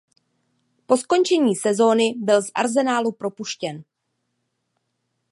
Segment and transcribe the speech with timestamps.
[0.87, 3.83] Po skončení sezony byl z Arsenalu propuštěn.